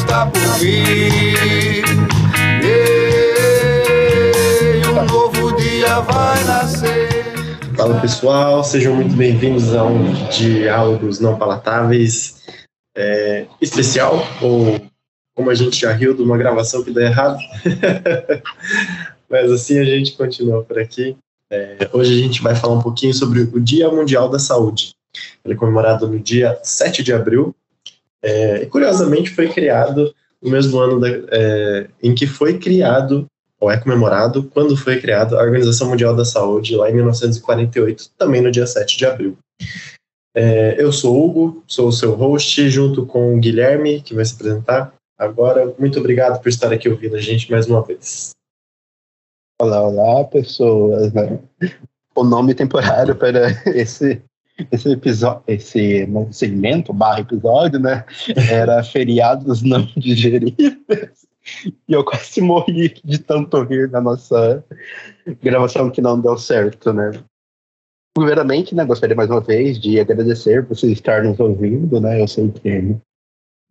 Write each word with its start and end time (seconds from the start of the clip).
está 0.00 0.26
por 0.26 0.40
vir. 0.58 1.84
E 2.64 2.72
um 4.88 5.04
novo 5.04 5.54
dia 5.56 6.00
vai 6.00 6.42
nascer. 6.44 7.10
Fala 7.76 8.00
pessoal, 8.00 8.64
sejam 8.64 8.94
muito 8.94 9.14
bem-vindos 9.14 9.74
a 9.74 9.84
um 9.84 10.10
Diálogos 10.30 11.20
Não 11.20 11.36
Palatáveis 11.36 12.40
é, 12.96 13.44
especial, 13.60 14.26
ou 14.40 14.80
como 15.34 15.50
a 15.50 15.54
gente 15.54 15.78
já 15.78 15.92
riu 15.92 16.14
de 16.14 16.22
uma 16.22 16.38
gravação 16.38 16.82
que 16.82 16.90
deu 16.90 17.04
errado. 17.04 17.38
Mas 19.28 19.52
assim 19.52 19.78
a 19.78 19.84
gente 19.84 20.12
continua 20.12 20.64
por 20.64 20.78
aqui. 20.78 21.14
É, 21.50 21.90
hoje 21.92 22.14
a 22.14 22.18
gente 22.22 22.40
vai 22.42 22.54
falar 22.54 22.72
um 22.74 22.82
pouquinho 22.82 23.12
sobre 23.12 23.42
o 23.42 23.60
Dia 23.60 23.90
Mundial 23.90 24.30
da 24.30 24.38
Saúde. 24.38 24.92
Ele 25.44 25.54
é 25.54 25.56
comemorado 25.56 26.08
no 26.08 26.18
dia 26.18 26.58
7 26.62 27.02
de 27.02 27.12
abril. 27.12 27.54
É, 28.22 28.66
curiosamente 28.66 29.30
foi 29.30 29.48
criado 29.48 30.14
no 30.42 30.50
mesmo 30.50 30.78
ano 30.78 31.00
da, 31.00 31.08
é, 31.08 31.88
em 32.02 32.14
que 32.14 32.26
foi 32.26 32.58
criado, 32.58 33.26
ou 33.58 33.70
é 33.70 33.78
comemorado, 33.78 34.44
quando 34.44 34.76
foi 34.76 35.00
criada 35.00 35.38
a 35.38 35.42
Organização 35.42 35.88
Mundial 35.88 36.16
da 36.16 36.24
Saúde, 36.24 36.76
lá 36.76 36.88
em 36.90 36.94
1948, 36.94 38.10
também 38.16 38.40
no 38.40 38.50
dia 38.50 38.66
7 38.66 38.96
de 38.96 39.06
abril. 39.06 39.36
É, 40.34 40.80
eu 40.82 40.92
sou 40.92 41.14
o 41.16 41.24
Hugo, 41.24 41.64
sou 41.66 41.88
o 41.88 41.92
seu 41.92 42.14
host, 42.14 42.68
junto 42.70 43.04
com 43.04 43.34
o 43.34 43.38
Guilherme, 43.38 44.00
que 44.00 44.14
vai 44.14 44.24
se 44.24 44.34
apresentar 44.34 44.94
agora. 45.18 45.74
Muito 45.78 45.98
obrigado 45.98 46.40
por 46.40 46.48
estar 46.48 46.72
aqui 46.72 46.88
ouvindo 46.88 47.16
a 47.16 47.20
gente 47.20 47.50
mais 47.50 47.66
uma 47.66 47.82
vez. 47.82 48.30
Olá, 49.60 49.82
olá, 49.82 50.24
pessoas. 50.24 51.12
Né? 51.12 51.38
O 52.14 52.24
nome 52.24 52.54
temporário 52.54 53.14
para 53.14 53.48
esse 53.74 54.22
esse 54.70 54.90
episódio, 54.90 55.42
esse 55.46 56.08
segmento 56.30 56.92
barra 56.92 57.20
episódio, 57.20 57.78
né? 57.78 58.04
Era 58.50 58.82
feriados 58.82 59.62
não 59.62 59.82
digeríveis. 59.96 61.28
E 61.88 61.92
eu 61.92 62.04
quase 62.04 62.40
morri 62.40 62.94
de 63.04 63.18
tanto 63.18 63.62
rir 63.62 63.90
na 63.90 64.00
nossa 64.00 64.64
gravação 65.42 65.90
que 65.90 66.00
não 66.00 66.20
deu 66.20 66.36
certo, 66.36 66.92
né? 66.92 67.10
Primeiramente, 68.14 68.74
né, 68.74 68.84
gostaria 68.84 69.16
mais 69.16 69.30
uma 69.30 69.40
vez 69.40 69.80
de 69.80 70.00
agradecer 70.00 70.66
por 70.66 70.76
você 70.76 70.92
estar 70.92 71.22
nos 71.22 71.38
ouvindo, 71.38 72.00
né? 72.00 72.20
Eu 72.20 72.28
sei 72.28 72.50
que 72.50 72.96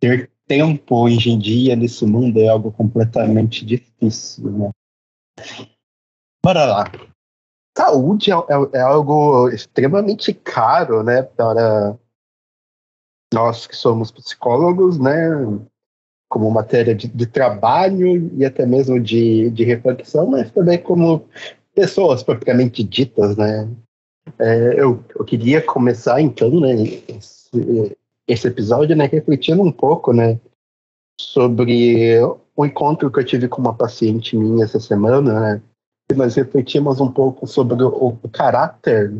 ter 0.00 0.30
tempo 0.48 1.04
hoje 1.04 1.30
em 1.30 1.38
dia 1.38 1.76
nesse 1.76 2.04
mundo 2.04 2.40
é 2.40 2.48
algo 2.48 2.72
completamente 2.72 3.64
difícil, 3.64 4.50
né? 4.50 4.70
Bora 6.42 6.64
lá. 6.64 7.09
Saúde 7.76 8.30
é, 8.30 8.34
é, 8.34 8.78
é, 8.78 8.80
algo 8.80 9.48
extremamente 9.48 10.32
caro, 10.34 11.02
né, 11.02 11.22
para 11.22 11.96
nós 13.32 13.66
que 13.66 13.76
somos 13.76 14.10
psicólogos, 14.10 14.98
né, 14.98 15.30
como 16.28 16.50
matéria 16.50 16.94
de, 16.94 17.08
de 17.08 17.26
trabalho 17.26 18.30
e 18.36 18.44
até 18.44 18.66
mesmo 18.66 19.00
de, 19.00 19.50
de 19.50 19.64
reflexão, 19.64 20.26
mas 20.26 20.50
também 20.50 20.78
como 20.78 21.28
pessoas 21.74 22.22
propriamente 22.22 22.82
ditas, 22.82 23.36
né. 23.36 23.68
É, 24.38 24.80
eu, 24.80 25.02
eu 25.18 25.24
queria 25.24 25.62
começar, 25.62 26.20
então, 26.20 26.60
né, 26.60 26.74
esse, 27.08 27.96
esse 28.26 28.46
episódio, 28.48 28.96
né, 28.96 29.06
refletindo 29.06 29.62
um 29.62 29.72
pouco, 29.72 30.12
né, 30.12 30.38
sobre 31.20 32.20
o 32.56 32.66
encontro 32.66 33.10
que 33.10 33.20
eu 33.20 33.24
tive 33.24 33.48
com 33.48 33.60
uma 33.60 33.74
paciente 33.74 34.36
minha 34.36 34.64
essa 34.64 34.80
semana, 34.80 35.40
né, 35.40 35.62
nós 36.14 36.34
refletimos 36.34 37.00
um 37.00 37.10
pouco 37.10 37.46
sobre 37.46 37.82
o, 37.82 38.18
o 38.22 38.28
caráter 38.28 39.12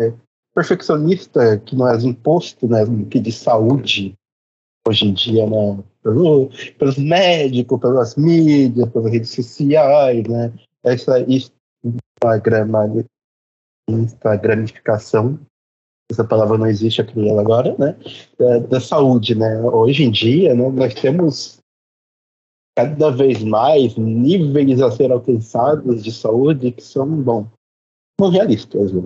é, 0.00 0.12
perfeccionista 0.54 1.58
que 1.58 1.74
nós 1.74 2.04
imposto 2.04 2.68
né, 2.68 2.84
de 2.84 3.32
saúde 3.32 4.14
hoje 4.86 5.06
em 5.06 5.12
dia, 5.12 5.46
né, 5.46 5.82
pelo, 6.02 6.50
pelos 6.78 6.98
médicos, 6.98 7.80
pelas 7.80 8.14
mídias, 8.16 8.88
pelas 8.90 9.10
redes 9.10 9.30
sociais, 9.30 10.26
né, 10.28 10.52
essa 10.82 11.18
Instagram, 11.20 13.04
Instagramificação, 13.88 15.40
essa 16.10 16.22
palavra 16.22 16.58
não 16.58 16.66
existe 16.66 17.00
aqui 17.00 17.30
agora, 17.30 17.74
né, 17.78 17.96
da, 18.38 18.58
da, 18.58 18.80
saúde, 18.80 19.34
né, 19.34 19.60
hoje 19.62 20.04
em 20.04 20.10
dia, 20.10 20.54
né, 20.54 20.68
nós 20.70 20.94
temos 20.94 21.58
cada 22.76 23.10
vez 23.10 23.42
mais 23.42 23.96
níveis 23.96 24.80
a 24.80 24.90
ser 24.90 25.12
alcançados 25.12 26.02
de 26.02 26.12
saúde 26.12 26.72
que 26.72 26.82
são, 26.82 27.06
bom, 27.06 27.46
não 28.20 28.28
realistas. 28.30 28.92
Né? 28.92 29.02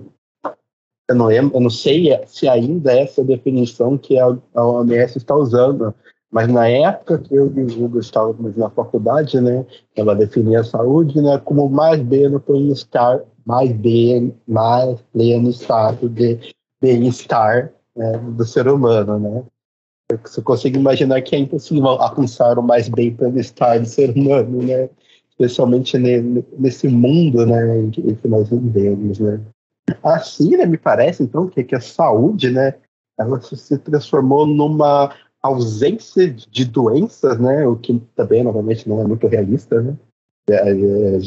Eu 1.08 1.14
não, 1.14 1.26
lembro, 1.26 1.56
eu 1.56 1.60
não 1.60 1.70
sei 1.70 2.18
se 2.26 2.48
ainda 2.48 2.92
é 2.92 3.02
essa 3.02 3.24
definição 3.24 3.96
que 3.96 4.18
a, 4.18 4.28
OMS 4.54 5.16
está 5.16 5.34
usando, 5.34 5.94
mas 6.30 6.48
na 6.48 6.68
época 6.68 7.18
que 7.18 7.34
eu 7.34 7.52
e 7.56 7.62
o 7.62 7.84
Hugo 7.84 7.98
estávamos 7.98 8.56
na 8.56 8.68
faculdade, 8.70 9.40
né, 9.40 9.64
ela 9.96 10.14
definia 10.14 10.60
a 10.60 10.64
saúde 10.64 11.20
né, 11.20 11.38
como 11.38 11.68
mais 11.68 12.02
bem 12.02 12.28
no 12.28 12.40
bem-estar, 12.40 13.22
mais 13.46 13.72
bem, 13.72 14.34
mais 14.46 15.00
pleno 15.12 15.48
estado 15.48 16.08
de 16.10 16.38
bem-estar 16.80 17.72
né, 17.96 18.18
do 18.18 18.44
ser 18.44 18.68
humano, 18.68 19.18
né? 19.18 19.44
Eu 20.10 20.42
consigo 20.42 20.78
imaginar 20.78 21.20
que 21.20 21.36
é 21.36 21.38
impossível 21.38 21.86
alcançar 21.86 22.58
o 22.58 22.62
mais 22.62 22.88
bem 22.88 23.10
bem-estar 23.10 23.78
do 23.78 23.86
ser 23.86 24.10
humano, 24.16 24.62
né? 24.62 24.88
Especialmente 25.30 25.98
nesse 25.98 26.88
mundo, 26.88 27.44
né, 27.44 27.78
em 27.78 27.90
que 27.90 28.26
nós 28.26 28.48
vivemos, 28.48 29.18
né? 29.20 29.38
Assim, 30.02 30.56
né, 30.56 30.64
me 30.64 30.78
parece, 30.78 31.22
então, 31.22 31.46
que, 31.46 31.62
que 31.62 31.74
a 31.74 31.80
saúde, 31.80 32.50
né, 32.50 32.74
ela 33.18 33.40
se 33.40 33.78
transformou 33.78 34.46
numa 34.46 35.12
ausência 35.42 36.28
de 36.30 36.64
doenças, 36.64 37.38
né, 37.38 37.66
o 37.66 37.76
que 37.76 38.02
também, 38.16 38.42
novamente, 38.42 38.88
não 38.88 39.02
é 39.02 39.04
muito 39.06 39.26
realista, 39.26 39.80
né? 39.80 39.94
É, 40.48 40.70
é, 40.70 41.18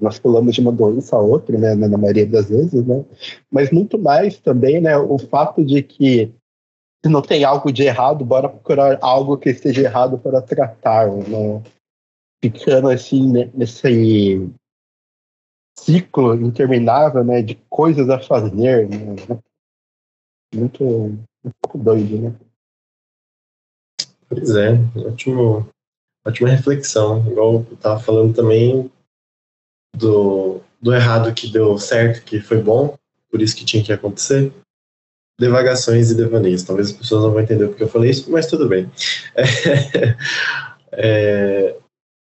nós 0.00 0.20
pulamos 0.20 0.54
de 0.54 0.60
uma 0.60 0.70
doença 0.70 1.16
a 1.16 1.20
outra, 1.20 1.58
né, 1.58 1.74
na 1.74 1.98
maioria 1.98 2.26
das 2.26 2.48
vezes, 2.48 2.86
né? 2.86 3.04
Mas 3.50 3.72
muito 3.72 3.98
mais 3.98 4.38
também, 4.38 4.80
né, 4.80 4.96
o 4.96 5.18
fato 5.18 5.64
de 5.64 5.82
que 5.82 6.32
se 7.04 7.10
não 7.10 7.22
tem 7.22 7.44
algo 7.44 7.72
de 7.72 7.84
errado, 7.84 8.24
bora 8.24 8.48
procurar 8.48 8.98
algo 9.00 9.38
que 9.38 9.50
esteja 9.50 9.82
errado 9.82 10.18
para 10.18 10.42
tratar, 10.42 11.08
né? 11.08 11.62
Ficando 12.42 12.88
assim 12.88 13.32
né, 13.32 13.50
nesse 13.54 14.48
ciclo 15.78 16.34
interminável, 16.34 17.24
né, 17.24 17.42
de 17.42 17.54
coisas 17.68 18.08
a 18.10 18.18
fazer, 18.20 18.88
né? 18.88 19.06
Muito, 20.54 20.84
um 20.84 21.50
pouco 21.62 21.78
doido, 21.78 22.20
né? 22.20 22.34
Pois 24.28 24.50
é, 24.56 24.72
ótimo, 25.08 25.68
ótima 26.26 26.48
reflexão. 26.50 27.26
Igual 27.30 27.54
eu 27.54 27.74
estava 27.74 28.00
falando 28.00 28.34
também 28.34 28.90
do, 29.96 30.60
do 30.80 30.94
errado 30.94 31.32
que 31.32 31.48
deu 31.48 31.78
certo, 31.78 32.24
que 32.24 32.40
foi 32.40 32.60
bom, 32.60 32.96
por 33.30 33.40
isso 33.40 33.56
que 33.56 33.64
tinha 33.64 33.84
que 33.84 33.92
acontecer 33.92 34.52
devagações 35.38 36.10
e 36.10 36.14
devaneios. 36.14 36.62
Talvez 36.62 36.88
as 36.88 36.96
pessoas 36.96 37.22
não 37.22 37.30
vão 37.30 37.40
entender 37.40 37.68
porque 37.68 37.84
eu 37.84 37.88
falei 37.88 38.10
isso, 38.10 38.30
mas 38.30 38.46
tudo 38.46 38.68
bem. 38.68 38.90
É, 40.90 41.76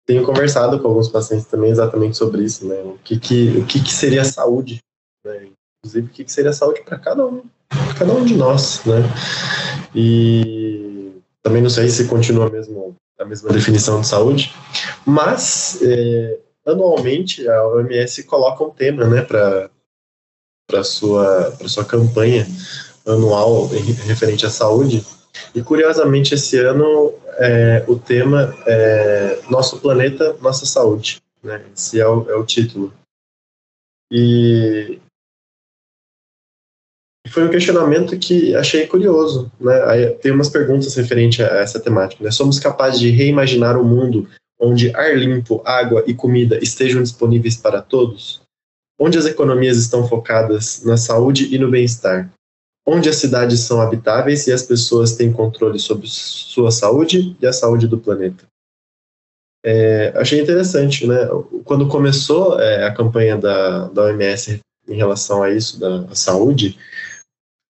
tenho 0.05 0.23
conversado 0.23 0.79
com 0.79 0.87
alguns 0.87 1.09
pacientes 1.09 1.47
também 1.47 1.71
exatamente 1.71 2.15
sobre 2.15 2.43
isso, 2.43 2.65
né? 2.65 2.75
O 2.83 2.97
que, 3.03 3.19
que, 3.19 3.57
o 3.57 3.65
que, 3.65 3.81
que 3.81 3.91
seria 3.91 4.23
saúde, 4.23 4.79
né? 5.25 5.47
Inclusive, 5.83 6.07
o 6.07 6.09
que, 6.09 6.23
que 6.23 6.31
seria 6.31 6.53
saúde 6.53 6.81
para 6.83 6.97
cada 6.99 7.25
um, 7.25 7.43
cada 7.97 8.13
um 8.13 8.23
de 8.23 8.35
nós, 8.35 8.85
né? 8.85 9.01
E 9.95 11.11
também 11.41 11.61
não 11.61 11.71
sei 11.71 11.89
se 11.89 12.07
continua 12.07 12.49
mesmo 12.49 12.95
a 13.19 13.25
mesma 13.25 13.49
definição 13.51 13.99
de 13.99 14.07
saúde, 14.07 14.53
mas 15.05 15.79
é, 15.81 16.39
anualmente 16.65 17.47
a 17.47 17.67
OMS 17.67 18.23
coloca 18.23 18.63
um 18.63 18.69
tema, 18.69 19.05
né, 19.07 19.21
para 19.23 19.69
para 20.67 20.83
sua 20.83 21.51
para 21.57 21.67
sua 21.67 21.83
campanha 21.83 22.47
anual 23.05 23.67
referente 23.67 24.45
à 24.45 24.49
saúde. 24.49 25.05
E 25.55 25.61
curiosamente, 25.61 26.33
esse 26.33 26.57
ano 26.57 27.13
é, 27.37 27.83
o 27.87 27.97
tema 27.97 28.55
é 28.65 29.39
Nosso 29.49 29.79
Planeta, 29.79 30.35
Nossa 30.41 30.65
Saúde. 30.65 31.21
Né? 31.43 31.63
Esse 31.75 31.99
é 31.99 32.07
o, 32.07 32.29
é 32.29 32.35
o 32.35 32.45
título. 32.45 32.93
E 34.11 34.99
foi 37.29 37.45
um 37.45 37.49
questionamento 37.49 38.17
que 38.19 38.53
achei 38.55 38.85
curioso. 38.87 39.51
Né? 39.59 40.07
Tem 40.21 40.31
umas 40.31 40.49
perguntas 40.49 40.95
referentes 40.95 41.39
a 41.39 41.57
essa 41.57 41.79
temática. 41.79 42.23
Né? 42.23 42.31
Somos 42.31 42.59
capazes 42.59 42.99
de 42.99 43.09
reimaginar 43.09 43.77
um 43.77 43.83
mundo 43.83 44.27
onde 44.59 44.95
ar 44.95 45.17
limpo, 45.17 45.61
água 45.65 46.03
e 46.05 46.13
comida 46.13 46.59
estejam 46.61 47.01
disponíveis 47.01 47.57
para 47.57 47.81
todos? 47.81 48.41
Onde 48.99 49.17
as 49.17 49.25
economias 49.25 49.77
estão 49.77 50.07
focadas 50.07 50.83
na 50.83 50.97
saúde 50.97 51.53
e 51.53 51.57
no 51.57 51.71
bem-estar? 51.71 52.31
Onde 52.85 53.09
as 53.09 53.17
cidades 53.17 53.61
são 53.61 53.81
habitáveis 53.81 54.47
e 54.47 54.53
as 54.53 54.63
pessoas 54.63 55.15
têm 55.15 55.31
controle 55.31 55.79
sobre 55.79 56.07
sua 56.07 56.71
saúde 56.71 57.35
e 57.39 57.45
a 57.45 57.53
saúde 57.53 57.87
do 57.87 57.99
planeta. 57.99 58.45
É, 59.63 60.11
achei 60.15 60.41
interessante, 60.41 61.05
né? 61.05 61.27
Quando 61.63 61.87
começou 61.87 62.59
é, 62.59 62.85
a 62.85 62.93
campanha 62.93 63.37
da, 63.37 63.87
da 63.89 64.03
OMS 64.05 64.59
em 64.87 64.95
relação 64.95 65.43
a 65.43 65.51
isso, 65.51 65.79
da 65.79 66.13
saúde, 66.15 66.77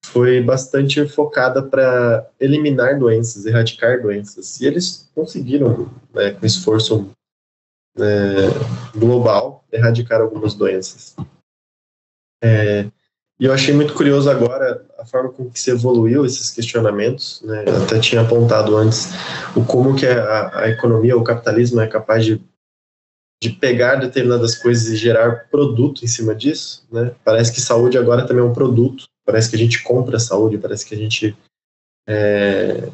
foi 0.06 0.42
bastante 0.42 1.08
focada 1.08 1.62
para 1.62 2.30
eliminar 2.40 2.98
doenças, 2.98 3.46
erradicar 3.46 4.02
doenças. 4.02 4.60
E 4.60 4.66
eles 4.66 5.10
conseguiram, 5.13 5.90
né, 6.13 6.31
com 6.31 6.46
esforço 6.46 7.12
é, 7.98 8.98
global, 8.98 9.63
erradicar 9.72 10.22
algumas 10.22 10.54
doenças. 10.54 11.16
É, 12.44 12.90
e 13.41 13.45
eu 13.45 13.51
achei 13.51 13.73
muito 13.73 13.95
curioso 13.95 14.29
agora 14.29 14.85
a 14.99 15.03
forma 15.03 15.31
com 15.33 15.49
que 15.49 15.59
se 15.59 15.71
evoluiu 15.71 16.23
esses 16.23 16.51
questionamentos. 16.51 17.41
Né? 17.41 17.63
Eu 17.65 17.83
até 17.83 17.99
tinha 17.99 18.21
apontado 18.21 18.77
antes 18.77 19.09
o 19.55 19.65
como 19.65 19.95
que 19.95 20.05
a, 20.05 20.59
a 20.59 20.69
economia, 20.69 21.17
o 21.17 21.23
capitalismo 21.23 21.81
é 21.81 21.88
capaz 21.88 22.23
de, 22.23 22.39
de 23.41 23.49
pegar 23.49 23.95
determinadas 23.95 24.53
coisas 24.53 24.89
e 24.89 24.95
gerar 24.95 25.49
produto 25.49 26.05
em 26.05 26.07
cima 26.07 26.35
disso. 26.35 26.85
Né? 26.91 27.15
Parece 27.25 27.51
que 27.51 27.59
saúde 27.59 27.97
agora 27.97 28.27
também 28.27 28.43
é 28.43 28.47
um 28.47 28.53
produto. 28.53 29.05
Parece 29.25 29.49
que 29.49 29.55
a 29.55 29.59
gente 29.59 29.81
compra 29.81 30.19
saúde, 30.19 30.59
parece 30.59 30.85
que 30.85 30.93
a 30.93 30.97
gente 30.99 31.35
é, 32.07 32.91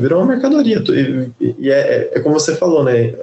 virou 0.00 0.20
uma 0.20 0.32
mercadoria. 0.32 0.82
E, 1.40 1.54
e 1.58 1.70
é, 1.70 2.10
é, 2.12 2.20
como 2.20 2.40
você 2.40 2.56
falou, 2.56 2.82
né? 2.82 3.14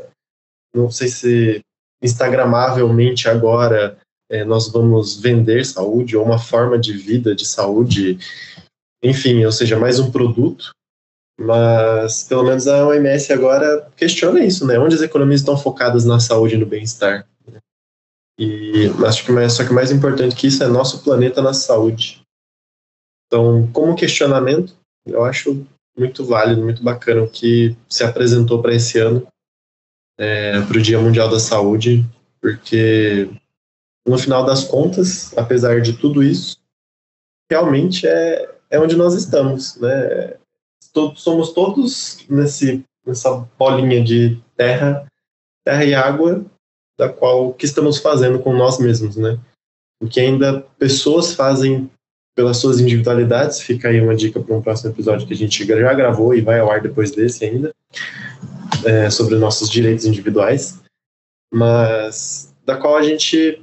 Não 0.74 0.90
sei 0.90 1.10
se 1.10 1.60
instagramavelmente 2.02 3.28
agora 3.28 3.98
é, 4.32 4.46
nós 4.46 4.70
vamos 4.70 5.20
vender 5.20 5.66
saúde 5.66 6.16
ou 6.16 6.24
uma 6.24 6.40
forma 6.40 6.80
de 6.80 6.94
vida 6.94 7.36
de 7.36 7.46
saúde, 7.46 8.18
enfim, 9.04 9.44
ou 9.44 9.52
seja, 9.52 9.78
mais 9.78 10.00
um 10.00 10.10
produto. 10.10 10.72
Mas 11.38 12.24
pelo 12.24 12.44
menos 12.44 12.66
a 12.68 12.88
OMS 12.88 13.34
agora 13.34 13.92
questiona 13.98 14.40
isso, 14.46 14.66
né? 14.66 14.80
Onde 14.80 14.96
as 14.96 15.02
economias 15.02 15.42
estão 15.42 15.58
focadas 15.58 16.06
na 16.06 16.20
saúde 16.20 16.56
e 16.56 16.58
no 16.58 16.66
bem-estar. 16.66 17.28
E 18.40 18.88
acho 19.06 19.26
que 19.26 19.32
mais, 19.32 19.54
só 19.54 19.66
que 19.66 19.74
mais 19.74 19.92
importante 19.92 20.36
que 20.36 20.48
isso 20.48 20.64
é 20.64 20.68
nosso 20.68 21.04
planeta 21.04 21.42
na 21.42 21.54
saúde. 21.54 22.22
Então, 23.28 23.68
como 23.74 23.96
questionamento, 23.96 24.74
eu 25.06 25.26
acho 25.26 25.66
muito 25.98 26.24
válido, 26.24 26.62
muito 26.62 26.82
bacana 26.82 27.24
o 27.24 27.30
que 27.30 27.76
se 27.90 28.04
apresentou 28.04 28.62
para 28.62 28.76
esse 28.76 28.98
ano, 28.98 29.28
é, 30.18 30.62
para 30.62 30.78
o 30.78 30.82
Dia 30.82 31.00
Mundial 31.00 31.30
da 31.30 31.40
Saúde, 31.40 32.06
porque 32.40 33.30
no 34.08 34.18
final 34.18 34.46
das 34.46 34.64
contas, 34.64 35.36
apesar 35.38 35.82
de 35.82 35.94
tudo 35.94 36.24
isso, 36.24 36.58
realmente 37.50 38.08
é, 38.08 38.50
é 38.70 38.80
onde 38.80 38.96
nós 38.96 39.14
estamos, 39.14 39.76
né? 39.78 40.36
Todos, 40.94 41.22
somos 41.22 41.54
todos 41.54 42.26
nesse, 42.30 42.84
nessa 43.06 43.48
bolinha 43.58 44.04
de 44.04 44.42
terra, 44.58 45.06
terra 45.64 45.86
e 45.86 45.94
água, 45.94 46.44
da 46.98 47.10
qual 47.10 47.50
o 47.50 47.54
que 47.54 47.66
estamos 47.66 48.00
fazendo 48.00 48.40
com 48.40 48.54
nós 48.54 48.80
mesmos, 48.80 49.16
né? 49.16 49.40
O 50.02 50.08
que 50.08 50.20
ainda 50.20 50.62
pessoas 50.78 51.34
fazem 51.34 51.90
pelas 52.36 52.58
suas 52.58 52.80
individualidades, 52.80 53.62
fica 53.62 53.90
aí 53.90 54.02
uma 54.02 54.16
dica 54.16 54.40
para 54.40 54.56
um 54.56 54.62
próximo 54.62 54.92
episódio 54.92 55.28
que 55.28 55.34
a 55.34 55.38
gente 55.38 55.66
já 55.66 55.94
gravou 55.94 56.34
e 56.34 56.42
vai 56.42 56.60
ao 56.60 56.72
ar 56.72 56.82
depois 56.82 57.12
desse 57.12 57.46
ainda, 57.46 57.74
é, 58.86 59.10
sobre 59.10 59.36
nossos 59.36 59.70
direitos 59.70 60.06
individuais, 60.06 60.82
mas 61.54 62.54
da 62.66 62.78
qual 62.78 62.96
a 62.96 63.04
gente 63.04 63.62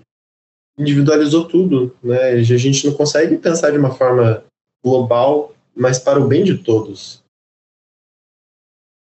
individualizou 0.78 1.46
tudo, 1.46 1.96
né? 2.02 2.30
A 2.30 2.42
gente 2.42 2.86
não 2.86 2.94
consegue 2.94 3.36
pensar 3.36 3.70
de 3.70 3.78
uma 3.78 3.90
forma 3.90 4.44
global, 4.82 5.54
mas 5.75 5.98
para 5.98 6.20
o 6.20 6.28
bem 6.28 6.44
de 6.44 6.58
todos. 6.58 7.22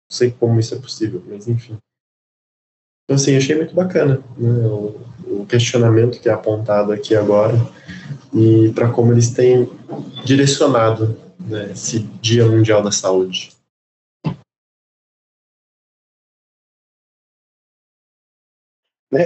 Não 0.09 0.17
sei 0.17 0.31
como 0.31 0.59
isso 0.59 0.73
é 0.73 0.79
possível, 0.79 1.21
mas 1.27 1.47
enfim. 1.47 1.77
Então, 3.03 3.15
assim, 3.15 3.37
achei 3.37 3.55
muito 3.55 3.73
bacana 3.73 4.21
né, 4.37 4.67
o, 4.67 4.99
o 5.25 5.45
questionamento 5.45 6.19
que 6.19 6.27
é 6.27 6.33
apontado 6.33 6.91
aqui 6.91 7.15
agora 7.15 7.55
e 8.33 8.71
para 8.73 8.91
como 8.91 9.13
eles 9.13 9.31
têm 9.31 9.69
direcionado 10.25 11.17
né, 11.39 11.71
esse 11.71 11.99
Dia 11.99 12.45
Mundial 12.45 12.81
da 12.81 12.91
Saúde. 12.91 13.56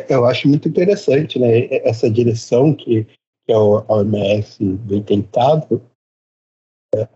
Eu 0.10 0.26
acho 0.26 0.48
muito 0.48 0.68
interessante 0.68 1.40
né, 1.40 1.68
essa 1.88 2.10
direção 2.10 2.74
que, 2.74 3.06
que 3.46 3.54
a 3.54 3.60
OMS 3.60 4.58
vem 4.86 5.02
tentado 5.04 5.82
é, 6.96 7.08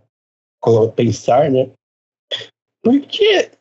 pensar, 0.96 1.52
né? 1.52 1.72
Porque 2.84 3.52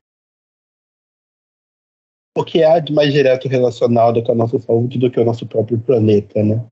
o 2.37 2.45
que 2.45 2.63
há 2.63 2.79
de 2.79 2.93
mais 2.93 3.13
direto 3.13 3.49
relacionado 3.49 4.23
com 4.23 4.33
a 4.33 4.35
nossa 4.35 4.59
saúde 4.59 4.99
do 4.99 5.11
que 5.11 5.21
o 5.21 5.25
nosso 5.25 5.47
próprio 5.47 5.79
planeta, 5.79 6.43
né? 6.43 6.67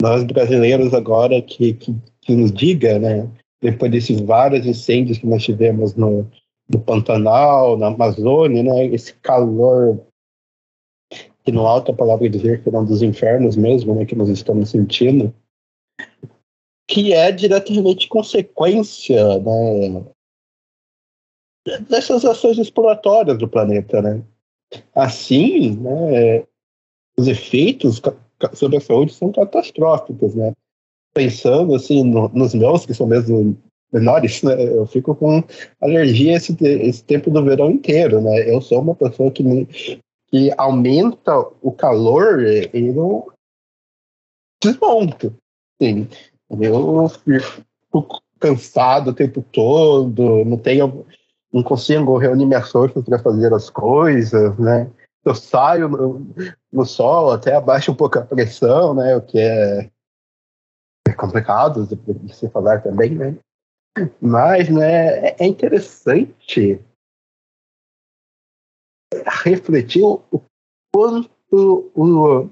Nós 0.00 0.24
brasileiros 0.24 0.94
agora 0.94 1.40
que, 1.42 1.74
que, 1.74 1.94
que 2.20 2.34
nos 2.34 2.52
diga, 2.52 2.98
né? 2.98 3.30
Depois 3.60 3.90
desses 3.90 4.20
vários 4.20 4.64
incêndios 4.64 5.18
que 5.18 5.26
nós 5.26 5.42
tivemos 5.42 5.94
no, 5.94 6.30
no 6.68 6.80
Pantanal, 6.80 7.76
na 7.76 7.88
Amazônia, 7.88 8.62
né? 8.62 8.86
Esse 8.86 9.14
calor 9.14 10.07
que 11.48 11.52
não 11.52 11.66
há 11.66 11.76
outra 11.76 11.94
palavra 11.94 12.28
dizer 12.28 12.62
que 12.62 12.70
não 12.70 12.84
dos 12.84 13.00
infernos 13.00 13.56
mesmo, 13.56 13.94
né, 13.94 14.04
que 14.04 14.14
nós 14.14 14.28
estamos 14.28 14.68
sentindo, 14.68 15.34
que 16.86 17.14
é 17.14 17.32
diretamente 17.32 18.06
consequência 18.06 19.38
né, 19.38 20.04
dessas 21.88 22.26
ações 22.26 22.58
exploratórias 22.58 23.38
do 23.38 23.48
planeta, 23.48 24.02
né? 24.02 24.22
Assim, 24.94 25.74
né, 25.76 26.44
os 27.18 27.26
efeitos 27.26 28.02
sobre 28.52 28.76
a 28.76 28.80
saúde 28.82 29.14
são 29.14 29.32
catastróficos, 29.32 30.34
né? 30.34 30.52
Pensando 31.14 31.74
assim 31.74 32.04
no, 32.04 32.28
nos 32.28 32.52
meus 32.52 32.84
que 32.84 32.92
são 32.92 33.06
mesmo 33.06 33.56
menores, 33.90 34.42
né? 34.42 34.52
Eu 34.62 34.86
fico 34.86 35.14
com 35.14 35.42
alergia 35.80 36.36
esse, 36.36 36.54
esse 36.62 37.02
tempo 37.04 37.30
do 37.30 37.42
verão 37.42 37.70
inteiro, 37.70 38.20
né? 38.20 38.52
Eu 38.54 38.60
sou 38.60 38.82
uma 38.82 38.94
pessoa 38.94 39.30
que 39.30 39.42
me, 39.42 39.66
que 40.30 40.52
aumenta 40.56 41.38
o 41.62 41.72
calor, 41.72 42.40
eu 42.40 43.32
desmonto. 44.62 45.34
Sim. 45.80 46.08
Eu 46.50 47.08
fico 47.08 48.22
cansado 48.38 49.10
o 49.10 49.14
tempo 49.14 49.42
todo, 49.52 50.44
não 50.44 50.56
tenho, 50.56 51.06
não 51.52 51.62
consigo 51.62 52.16
reunir 52.18 52.46
minhas 52.46 52.70
forças 52.70 53.04
para 53.04 53.18
fazer 53.18 53.52
as 53.52 53.68
coisas, 53.70 54.56
né? 54.58 54.90
Eu 55.24 55.34
saio 55.34 55.88
no, 55.88 56.26
no, 56.72 56.84
sol, 56.86 57.32
até 57.32 57.54
abaixo 57.54 57.92
um 57.92 57.94
pouco 57.94 58.18
a 58.18 58.22
pressão, 58.22 58.94
né? 58.94 59.16
O 59.16 59.20
que 59.20 59.38
é, 59.38 59.90
é 61.06 61.12
complicado 61.12 61.86
de 61.86 62.34
se 62.34 62.48
falar 62.48 62.82
também, 62.82 63.10
né? 63.10 63.36
Mas, 64.20 64.68
né, 64.68 65.30
é 65.30 65.46
interessante 65.46 66.80
refletir 69.42 70.02
o 70.02 70.22
quanto 70.92 71.30
o, 71.94 72.48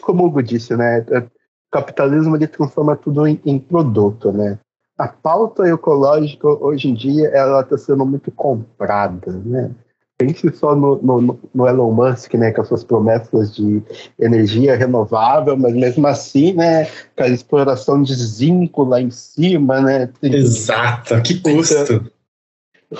como 0.00 0.24
o 0.24 0.26
Hugo 0.26 0.42
disse, 0.42 0.76
né, 0.76 1.00
o 1.00 1.30
capitalismo 1.70 2.36
ele 2.36 2.46
transforma 2.46 2.96
tudo 2.96 3.26
em, 3.26 3.40
em 3.44 3.58
produto, 3.58 4.32
né? 4.32 4.58
A 4.98 5.08
pauta 5.08 5.66
ecológica 5.66 6.46
hoje 6.46 6.88
em 6.88 6.94
dia 6.94 7.28
ela 7.28 7.62
está 7.62 7.78
sendo 7.78 8.04
muito 8.04 8.30
comprada, 8.30 9.32
né? 9.32 9.70
Pense 10.18 10.52
só 10.54 10.76
no, 10.76 11.00
no, 11.00 11.40
no, 11.54 11.66
Elon 11.66 11.92
Musk, 11.92 12.34
né, 12.34 12.52
com 12.52 12.60
as 12.60 12.68
suas 12.68 12.84
promessas 12.84 13.54
de 13.54 13.82
energia 14.18 14.76
renovável, 14.76 15.56
mas 15.56 15.72
mesmo 15.74 16.06
assim, 16.06 16.52
né, 16.52 16.84
com 17.16 17.22
a 17.22 17.28
exploração 17.28 18.02
de 18.02 18.14
zinco 18.14 18.84
lá 18.84 19.00
em 19.00 19.10
cima, 19.10 19.80
né? 19.80 20.10
Exato, 20.22 21.22
que 21.22 21.40
custo! 21.40 22.12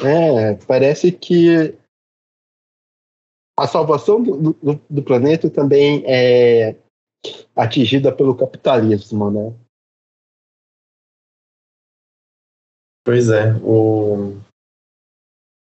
É, 0.02 0.54
parece 0.66 1.12
que 1.12 1.74
a 3.60 3.66
salvação 3.66 4.22
do, 4.22 4.54
do, 4.54 4.80
do, 4.88 5.02
planeta 5.02 5.50
também 5.50 6.02
é 6.06 6.76
atingida 7.54 8.10
pelo 8.10 8.34
capitalismo, 8.34 9.30
né? 9.30 9.54
Pois 13.04 13.28
é, 13.28 13.52
o... 13.62 14.38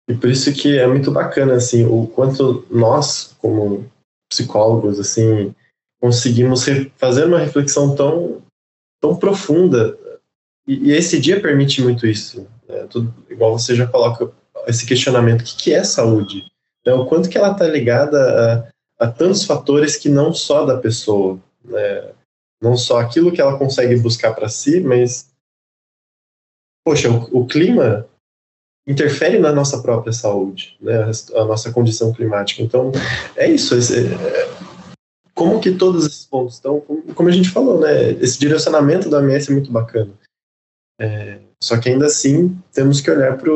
e 0.10 0.16
por 0.16 0.30
isso 0.30 0.52
que 0.54 0.80
é 0.80 0.88
muito 0.88 1.12
bacana 1.12 1.54
assim 1.54 1.86
o 1.86 2.08
quanto 2.08 2.66
nós 2.72 3.36
como 3.40 3.88
psicólogos 4.32 5.00
assim 5.00 5.54
conseguimos 6.02 6.66
fazer 6.96 7.26
uma 7.26 7.40
reflexão 7.40 7.96
tão 7.96 8.42
tão 9.00 9.16
profunda 9.16 9.98
e, 10.68 10.90
e 10.90 10.92
esse 10.94 11.20
dia 11.20 11.40
permite 11.40 11.82
muito 11.82 12.08
isso, 12.08 12.48
né? 12.68 12.88
Tudo, 12.88 13.14
igual 13.30 13.58
você 13.58 13.76
já 13.76 13.86
coloca 13.86 14.32
esse 14.68 14.86
questionamento, 14.86 15.42
o 15.42 15.44
que, 15.44 15.56
que 15.56 15.74
é 15.74 15.84
saúde? 15.84 16.53
Né? 16.86 16.94
O 16.94 17.06
quanto 17.06 17.30
que 17.30 17.38
ela 17.38 17.52
está 17.52 17.68
ligada 17.68 18.72
a, 19.00 19.06
a, 19.06 19.12
tantos 19.12 19.46
fatores 19.46 19.96
que 19.96 20.10
não 20.10 20.34
só 20.34 20.66
da 20.66 20.78
pessoa, 20.78 21.40
né? 21.64 22.12
não 22.62 22.78
só 22.78 23.00
aquilo 23.00 23.32
que 23.32 23.42
ela 23.42 23.58
consegue 23.58 23.96
buscar 23.98 24.34
para 24.34 24.50
si, 24.50 24.80
mas 24.82 25.30
poxa, 26.86 27.10
o, 27.10 27.42
o, 27.42 27.48
clima 27.48 28.08
interfere 28.88 29.40
na 29.40 29.52
nossa 29.52 29.82
própria 29.82 30.12
saúde, 30.12 30.78
né? 30.82 31.04
a, 31.04 31.42
a 31.42 31.46
nossa 31.46 31.72
condição 31.72 32.14
climática. 32.14 32.62
Então 32.62 32.92
é 33.36 33.48
isso. 33.50 33.76
Esse, 33.76 34.08
é, 34.14 34.74
como 35.34 35.60
que 35.60 35.72
todos 35.72 36.06
esses 36.06 36.26
pontos 36.26 36.56
estão, 36.56 36.80
como, 36.80 37.30
a 37.30 37.32
gente 37.32 37.50
falou, 37.50 37.80
né? 37.80 38.12
Esse 38.12 38.40
direcionamento 38.40 39.10
da 39.10 39.20
MS 39.20 39.50
é 39.50 39.54
muito 39.54 39.72
bacana. 39.72 40.14
É, 41.00 41.40
só 41.62 41.80
que 41.80 41.90
ainda 41.90 42.06
assim, 42.06 42.58
temos 42.72 43.02
que 43.02 43.10
olhar 43.10 43.38
para 43.38 43.52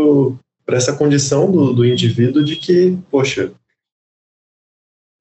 essa 0.75 0.95
condição 0.95 1.49
do, 1.49 1.73
do 1.73 1.85
indivíduo 1.85 2.43
de 2.43 2.57
que, 2.57 2.97
poxa, 3.09 3.53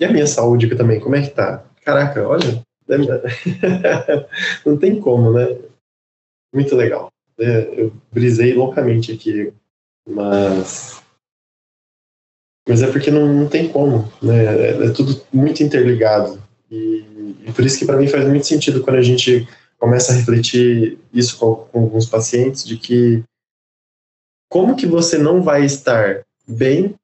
e 0.00 0.04
a 0.04 0.12
minha 0.12 0.26
saúde 0.26 0.74
também, 0.76 1.00
como 1.00 1.14
é 1.14 1.22
que 1.22 1.30
tá? 1.30 1.64
Caraca, 1.84 2.26
olha, 2.26 2.62
não 4.66 4.76
tem 4.76 5.00
como, 5.00 5.32
né? 5.32 5.56
Muito 6.52 6.74
legal. 6.74 7.10
É, 7.38 7.82
eu 7.82 7.92
brisei 8.12 8.54
loucamente 8.54 9.12
aqui, 9.12 9.52
mas 10.08 11.02
mas 12.68 12.82
é 12.82 12.90
porque 12.90 13.10
não, 13.10 13.32
não 13.32 13.48
tem 13.48 13.68
como, 13.68 14.10
né? 14.20 14.44
É, 14.44 14.86
é 14.86 14.90
tudo 14.90 15.20
muito 15.32 15.62
interligado 15.62 16.42
e, 16.70 17.04
e 17.46 17.52
por 17.52 17.64
isso 17.64 17.78
que 17.78 17.84
para 17.86 17.96
mim 17.96 18.08
faz 18.08 18.26
muito 18.26 18.46
sentido 18.46 18.82
quando 18.82 18.96
a 18.96 19.02
gente 19.02 19.46
começa 19.78 20.12
a 20.12 20.16
refletir 20.16 20.98
isso 21.12 21.38
com, 21.38 21.54
com 21.54 21.80
alguns 21.80 22.06
pacientes 22.06 22.64
de 22.64 22.76
que 22.76 23.22
como 24.48 24.76
que 24.76 24.86
você 24.86 25.18
não 25.18 25.42
vai 25.42 25.64
estar 25.64 26.24
bem 26.46 26.94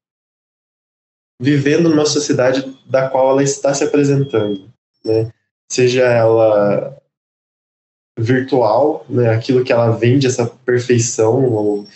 vivendo 1.40 1.88
numa 1.88 2.06
sociedade 2.06 2.78
da 2.86 3.08
qual 3.08 3.30
ela 3.30 3.42
está 3.42 3.74
se 3.74 3.82
apresentando, 3.82 4.70
né? 5.04 5.32
Seja 5.70 6.02
ela 6.04 6.96
virtual, 8.18 9.04
né, 9.08 9.30
aquilo 9.30 9.64
que 9.64 9.72
ela 9.72 9.90
vende, 9.90 10.26
essa 10.26 10.46
perfeição, 10.46 11.44
ou 11.50 11.86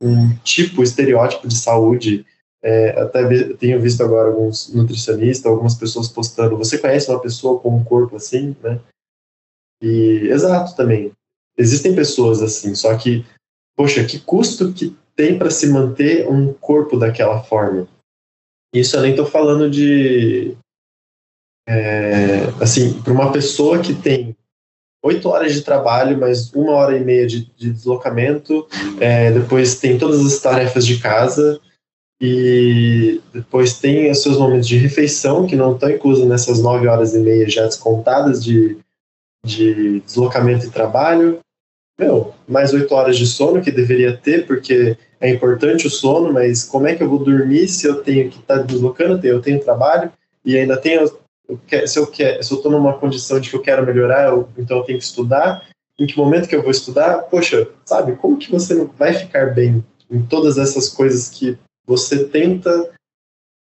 um 0.00 0.34
tipo, 0.38 0.82
estereótipo 0.82 1.48
de 1.48 1.56
saúde. 1.56 2.24
É, 2.62 2.98
até 2.98 3.52
tenho 3.54 3.80
visto 3.80 4.02
agora 4.02 4.28
alguns 4.28 4.72
nutricionistas, 4.72 5.44
algumas 5.44 5.74
pessoas 5.74 6.08
postando, 6.08 6.56
você 6.56 6.78
conhece 6.78 7.10
uma 7.10 7.20
pessoa 7.20 7.60
com 7.60 7.76
um 7.76 7.84
corpo 7.84 8.16
assim, 8.16 8.56
né? 8.62 8.80
E, 9.82 10.28
exato, 10.30 10.74
também. 10.74 11.12
Existem 11.58 11.94
pessoas 11.94 12.40
assim, 12.40 12.74
só 12.74 12.96
que, 12.96 13.24
poxa, 13.76 14.04
que 14.04 14.18
custo 14.18 14.72
que 14.72 14.96
tem 15.16 15.38
para 15.38 15.50
se 15.50 15.68
manter 15.68 16.28
um 16.28 16.52
corpo 16.52 16.98
daquela 16.98 17.42
forma? 17.42 17.88
Isso 18.74 18.96
eu 18.96 19.02
nem 19.02 19.10
estou 19.12 19.26
falando 19.26 19.70
de. 19.70 20.56
É, 21.68 22.44
assim, 22.60 23.00
para 23.02 23.12
uma 23.12 23.32
pessoa 23.32 23.78
que 23.80 23.94
tem 23.94 24.36
oito 25.02 25.28
horas 25.28 25.54
de 25.54 25.62
trabalho, 25.62 26.18
mais 26.18 26.52
uma 26.52 26.72
hora 26.72 26.96
e 26.96 27.04
meia 27.04 27.26
de, 27.26 27.44
de 27.56 27.70
deslocamento, 27.70 28.66
é, 29.00 29.30
depois 29.30 29.78
tem 29.78 29.96
todas 29.96 30.24
as 30.24 30.40
tarefas 30.40 30.84
de 30.86 30.98
casa, 30.98 31.60
e 32.20 33.20
depois 33.32 33.78
tem 33.78 34.10
os 34.10 34.22
seus 34.22 34.38
momentos 34.38 34.66
de 34.66 34.76
refeição, 34.76 35.46
que 35.46 35.56
não 35.56 35.74
estão 35.74 35.90
inclusos 35.90 36.26
nessas 36.26 36.60
nove 36.60 36.86
horas 36.86 37.14
e 37.14 37.18
meia 37.18 37.48
já 37.48 37.64
descontadas 37.64 38.42
de, 38.42 38.78
de 39.44 40.00
deslocamento 40.00 40.66
e 40.66 40.70
trabalho. 40.70 41.40
Meu, 41.98 42.33
mais 42.46 42.72
oito 42.72 42.94
horas 42.94 43.16
de 43.16 43.26
sono 43.26 43.62
que 43.62 43.70
deveria 43.70 44.16
ter, 44.16 44.46
porque 44.46 44.96
é 45.20 45.30
importante 45.30 45.86
o 45.86 45.90
sono, 45.90 46.32
mas 46.32 46.64
como 46.64 46.86
é 46.86 46.94
que 46.94 47.02
eu 47.02 47.08
vou 47.08 47.18
dormir 47.18 47.68
se 47.68 47.86
eu 47.86 48.02
tenho 48.02 48.30
que 48.30 48.38
estar 48.38 48.58
tá 48.58 48.62
deslocando, 48.62 49.26
eu 49.26 49.40
tenho 49.40 49.62
trabalho 49.62 50.12
e 50.44 50.56
ainda 50.56 50.76
tenho 50.76 51.06
se 51.86 51.98
eu 51.98 52.06
se 52.06 52.52
eu 52.52 52.56
estou 52.56 52.70
numa 52.70 52.94
condição 52.94 53.38
de 53.38 53.50
que 53.50 53.56
eu 53.56 53.62
quero 53.62 53.84
melhorar, 53.84 54.28
eu, 54.28 54.48
então 54.56 54.78
eu 54.78 54.82
tenho 54.84 54.98
que 54.98 55.04
estudar. 55.04 55.66
Em 55.98 56.06
que 56.06 56.16
momento 56.16 56.48
que 56.48 56.56
eu 56.56 56.62
vou 56.62 56.70
estudar? 56.70 57.18
Poxa, 57.24 57.68
sabe? 57.84 58.16
Como 58.16 58.38
que 58.38 58.50
você 58.50 58.74
vai 58.98 59.12
ficar 59.12 59.54
bem 59.54 59.84
em 60.10 60.22
todas 60.22 60.58
essas 60.58 60.88
coisas 60.88 61.28
que 61.28 61.56
você 61.86 62.24
tenta 62.24 62.90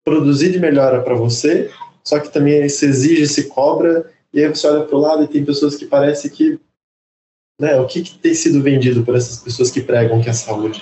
produzir 0.04 0.52
de 0.52 0.58
melhora 0.58 1.02
para 1.02 1.14
você, 1.14 1.70
só 2.04 2.18
que 2.18 2.32
também 2.32 2.68
se 2.68 2.86
exige, 2.86 3.26
se 3.26 3.44
cobra, 3.44 4.10
e 4.32 4.42
aí 4.42 4.48
você 4.48 4.66
olha 4.66 4.84
para 4.84 4.96
o 4.96 5.00
lado 5.00 5.22
e 5.22 5.28
tem 5.28 5.44
pessoas 5.44 5.76
que 5.76 5.86
parece 5.86 6.30
que, 6.30 6.58
né? 7.60 7.78
O 7.78 7.86
que, 7.86 8.02
que 8.02 8.18
tem 8.18 8.32
sido 8.32 8.62
vendido 8.62 9.04
por 9.04 9.14
essas 9.14 9.38
pessoas 9.38 9.70
que 9.70 9.82
pregam 9.82 10.22
que 10.22 10.30
é 10.30 10.32
saúde? 10.32 10.80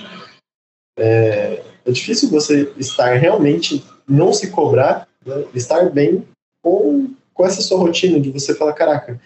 É, 0.96 1.64
é 1.84 1.90
difícil 1.90 2.30
você 2.30 2.72
estar 2.78 3.14
realmente 3.14 3.84
não 4.08 4.32
se 4.32 4.50
cobrar, 4.50 5.08
né, 5.26 5.44
estar 5.54 5.90
bem 5.90 6.24
com, 6.62 7.14
com 7.34 7.44
essa 7.44 7.60
sua 7.60 7.78
rotina 7.78 8.20
de 8.20 8.30
você 8.30 8.54
falar, 8.54 8.72
caraca, 8.74 9.20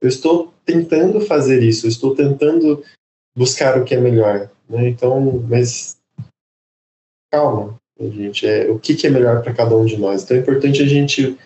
eu 0.00 0.08
estou 0.08 0.52
tentando 0.64 1.20
fazer 1.22 1.62
isso, 1.62 1.86
eu 1.86 1.88
estou 1.88 2.14
tentando 2.14 2.84
buscar 3.36 3.78
o 3.78 3.84
que 3.84 3.94
é 3.94 4.00
melhor, 4.00 4.50
né? 4.68 4.88
Então, 4.88 5.42
mas 5.48 5.96
calma, 7.32 7.76
gente, 7.98 8.46
é 8.46 8.70
o 8.70 8.78
que, 8.78 8.94
que 8.94 9.06
é 9.06 9.10
melhor 9.10 9.42
para 9.42 9.54
cada 9.54 9.76
um 9.76 9.84
de 9.84 9.96
nós. 9.96 10.22
Então 10.22 10.36
é 10.36 10.40
importante 10.40 10.82
a 10.82 10.86
gente 10.86 11.38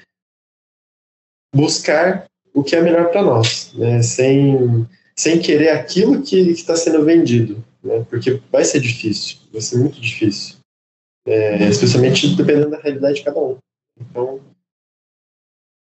buscar 1.54 2.26
o 2.52 2.62
que 2.62 2.76
é 2.76 2.80
melhor 2.80 3.10
para 3.10 3.22
nós, 3.22 3.72
né? 3.74 4.02
Sem 4.02 4.86
sem 5.16 5.38
querer 5.38 5.70
aquilo 5.70 6.22
que 6.22 6.36
está 6.50 6.76
sendo 6.76 7.04
vendido, 7.04 7.62
né? 7.82 8.04
Porque 8.08 8.40
vai 8.50 8.64
ser 8.64 8.80
difícil, 8.80 9.38
vai 9.52 9.60
ser 9.60 9.78
muito 9.78 10.00
difícil, 10.00 10.56
é, 11.26 11.68
especialmente 11.68 12.34
dependendo 12.34 12.70
da 12.70 12.78
realidade 12.78 13.16
de 13.16 13.24
cada 13.24 13.40
um. 13.40 13.56
Então 14.00 14.40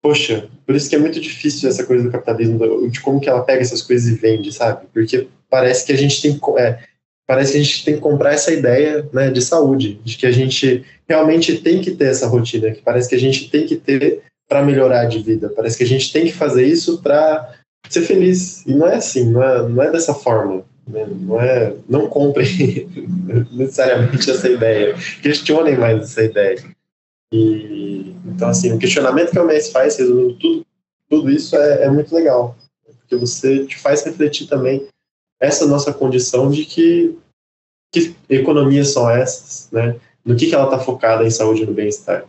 poxa, 0.08 0.50
por 0.66 0.74
isso 0.74 0.90
que 0.90 0.96
é 0.96 1.00
muito 1.00 1.20
difícil 1.20 1.68
essa 1.68 1.86
coisa 1.86 2.06
do 2.06 2.12
capitalismo, 2.12 2.90
de 2.90 3.02
como 3.02 3.20
que 3.20 3.28
ela 3.28 3.44
pega 3.44 3.62
essas 3.62 3.82
coisas 3.82 4.08
e 4.08 4.16
vende, 4.16 4.54
sabe? 4.54 4.88
Porque 4.94 5.28
parece 5.50 5.86
que 5.86 5.92
a 5.92 5.98
gente 5.98 6.22
tem 6.22 6.40
é, 6.60 6.80
parece 7.28 7.52
que 7.52 7.58
a 7.58 7.62
gente 7.62 7.84
tem 7.84 7.96
que 7.96 8.00
comprar 8.00 8.34
essa 8.34 8.54
ideia 8.54 9.08
né, 9.12 9.30
de 9.30 9.42
saúde, 9.42 10.00
de 10.06 10.16
que 10.16 10.26
a 10.26 10.32
gente 10.32 10.86
realmente 11.08 11.58
tem 11.60 11.82
que 11.82 11.92
ter 11.92 12.06
essa 12.06 12.26
rotina, 12.26 12.72
que 12.72 12.82
parece 12.82 13.10
que 13.10 13.16
a 13.16 13.20
gente 13.20 13.50
tem 13.50 13.66
que 13.66 13.76
ter 13.76 14.22
para 14.48 14.64
melhorar 14.64 15.06
de 15.06 15.20
vida, 15.20 15.50
parece 15.50 15.78
que 15.78 15.84
a 15.84 15.88
gente 15.88 16.14
tem 16.14 16.26
que 16.26 16.32
fazer 16.32 16.66
isso 16.66 17.02
para 17.02 17.57
ser 17.90 18.02
feliz. 18.02 18.66
E 18.66 18.74
não 18.74 18.88
é 18.88 18.96
assim, 18.96 19.30
não 19.30 19.44
é, 19.44 19.68
não 19.68 19.84
é 19.84 19.92
dessa 19.92 20.14
forma. 20.14 20.64
Né? 20.88 21.06
Não 21.06 21.42
é, 21.42 21.76
não 21.88 22.08
comprem 22.08 22.88
necessariamente 23.52 24.30
essa 24.32 24.50
ideia, 24.50 24.96
questionem 25.22 25.78
mais 25.78 26.02
essa 26.02 26.24
ideia. 26.24 26.64
E, 27.32 28.16
então, 28.26 28.50
assim, 28.50 28.72
o 28.72 28.80
questionamento 28.80 29.32
que 29.32 29.40
o 29.40 29.46
mês 29.46 29.70
faz, 29.70 29.98
resumindo 29.98 30.36
tudo, 30.36 30.66
tudo 31.10 31.32
isso, 31.32 31.56
é, 31.56 31.84
é 31.84 31.90
muito 31.90 32.14
legal. 32.16 32.56
Porque 33.00 33.16
você 33.16 33.66
te 33.66 33.78
faz 33.78 34.04
refletir 34.04 34.48
também 34.48 34.88
essa 35.40 35.66
nossa 35.66 35.94
condição 35.94 36.50
de 36.50 36.66
que, 36.66 37.18
que 37.92 38.16
economias 38.30 38.90
são 38.90 39.10
essas, 39.10 39.70
né? 39.72 39.96
No 40.26 40.36
que, 40.36 40.48
que 40.48 40.56
ela 40.56 40.66
está 40.66 40.80
focada 40.80 41.24
em 41.26 41.30
saúde 41.30 41.64
e 41.64 41.66
no 41.66 41.74
bem-estar. 41.74 42.26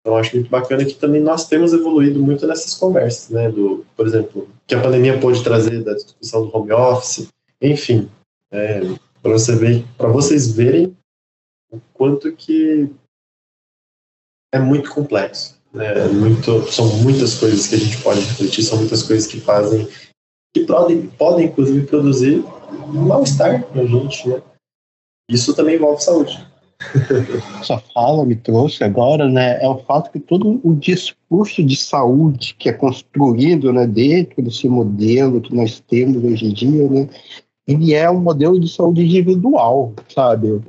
Então, 0.00 0.16
acho 0.16 0.36
muito 0.36 0.48
bacana 0.48 0.84
que 0.84 0.94
também 0.94 1.20
nós 1.20 1.48
temos 1.48 1.72
evoluído 1.72 2.20
muito 2.20 2.46
nessas 2.46 2.74
conversas, 2.74 3.30
né? 3.30 3.50
Do, 3.50 3.84
por 3.96 4.06
exemplo, 4.06 4.48
que 4.66 4.74
a 4.74 4.80
pandemia 4.80 5.18
pôde 5.18 5.42
trazer 5.42 5.82
da 5.82 5.94
discussão 5.94 6.46
do 6.46 6.56
home 6.56 6.72
office, 6.72 7.28
enfim, 7.60 8.08
é, 8.50 8.80
para 9.22 9.32
você 9.32 9.54
ver, 9.56 9.84
para 9.96 10.08
vocês 10.08 10.50
verem 10.50 10.96
o 11.70 11.80
quanto 11.92 12.32
que 12.32 12.90
é 14.52 14.58
muito 14.58 14.90
complexo. 14.90 15.58
Né? 15.72 16.06
Muito, 16.08 16.70
são 16.72 16.86
muitas 16.98 17.34
coisas 17.34 17.66
que 17.66 17.74
a 17.74 17.78
gente 17.78 18.02
pode 18.02 18.20
refletir, 18.20 18.62
são 18.62 18.78
muitas 18.78 19.02
coisas 19.02 19.26
que 19.26 19.40
fazem, 19.40 19.86
que 20.54 20.64
podem, 20.64 21.06
podem 21.08 21.46
inclusive 21.46 21.86
produzir 21.86 22.42
mal-estar 22.92 23.66
na 23.74 23.84
gente. 23.84 24.28
Né? 24.28 24.42
Isso 25.30 25.54
também 25.54 25.76
envolve 25.76 26.02
saúde. 26.02 26.46
Sua 27.62 27.78
fala 27.78 28.24
me 28.24 28.36
trouxe 28.36 28.84
agora, 28.84 29.28
né, 29.28 29.62
é 29.62 29.68
o 29.68 29.78
fato 29.78 30.12
que 30.12 30.20
todo 30.20 30.60
o 30.62 30.74
discurso 30.74 31.62
de 31.64 31.76
saúde 31.76 32.54
que 32.56 32.68
é 32.68 32.72
construído, 32.72 33.72
né, 33.72 33.86
dentro 33.86 34.40
desse 34.42 34.68
modelo 34.68 35.40
que 35.40 35.54
nós 35.54 35.80
temos 35.80 36.22
hoje 36.22 36.46
em 36.46 36.52
dia, 36.52 36.88
né, 36.88 37.08
ele 37.66 37.94
é 37.94 38.08
um 38.08 38.20
modelo 38.20 38.60
de 38.60 38.68
saúde 38.68 39.04
individual, 39.04 39.92
sabe? 40.08 40.60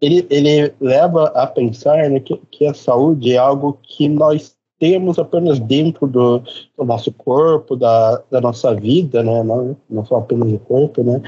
ele, 0.00 0.26
ele 0.30 0.72
leva 0.80 1.26
a 1.28 1.46
pensar 1.46 2.08
né, 2.08 2.20
que, 2.20 2.40
que 2.50 2.66
a 2.66 2.74
saúde 2.74 3.32
é 3.32 3.36
algo 3.36 3.78
que 3.82 4.08
nós 4.08 4.56
temos 4.78 5.18
apenas 5.18 5.60
dentro 5.60 6.06
do, 6.06 6.38
do 6.38 6.84
nosso 6.84 7.12
corpo, 7.12 7.76
da, 7.76 8.22
da, 8.30 8.40
nossa 8.40 8.74
vida, 8.74 9.22
né? 9.22 9.42
Não, 9.42 9.76
não 9.90 10.04
só 10.06 10.16
apenas 10.16 10.50
do 10.50 10.58
corpo, 10.58 11.02
né? 11.02 11.20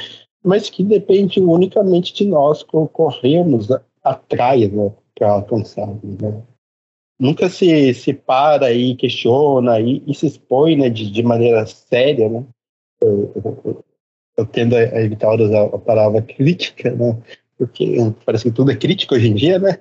Mas 0.42 0.70
que 0.70 0.82
depende 0.82 1.38
unicamente 1.38 2.14
de 2.14 2.24
nós 2.24 2.62
que 2.62 2.70
corremos 2.92 3.68
atrás, 4.02 4.70
né? 4.70 4.92
Para 5.14 5.30
alcançar, 5.32 5.86
né? 5.86 6.42
Nunca 7.18 7.48
se, 7.48 7.94
se 7.94 8.12
para 8.12 8.72
e 8.72 8.96
questiona 8.96 9.78
e, 9.80 10.02
e 10.06 10.14
se 10.14 10.26
expõe 10.26 10.76
né, 10.76 10.88
de, 10.88 11.10
de 11.10 11.22
maneira 11.22 11.64
séria, 11.66 12.28
né? 12.28 12.44
Eu, 13.00 13.32
eu, 13.36 13.84
eu 14.38 14.46
tendo 14.46 14.74
a 14.74 15.02
evitar 15.02 15.40
usar 15.40 15.64
a 15.66 15.78
palavra 15.78 16.22
crítica, 16.22 16.90
né? 16.90 17.16
porque 17.56 17.94
parece 18.26 18.44
que 18.44 18.50
tudo 18.50 18.72
é 18.72 18.76
crítico 18.76 19.14
hoje 19.14 19.28
em 19.28 19.34
dia, 19.34 19.58
né? 19.58 19.78